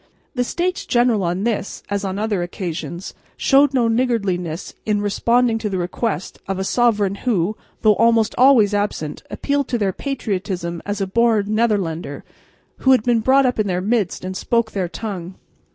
[0.33, 5.69] The States General on this, as on other occasions, showed no niggardliness in responding to
[5.69, 11.01] the request of a sovereign who, though almost always absent, appealed to their patriotism as
[11.01, 12.23] a born Netherlander,
[12.77, 15.35] who had been brought up in their midst and spoke their tongue.